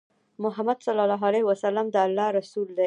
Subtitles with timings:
[0.43, 2.79] محمد صلی الله عليه وسلم د الله رسول دی